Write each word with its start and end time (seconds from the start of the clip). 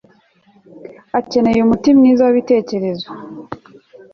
Akeneye 1.19 1.59
umuti 1.61 1.89
mwiza 1.97 2.23
wibitekerezo 2.25 3.07